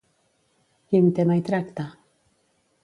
[0.93, 1.89] Quin tema hi tracta?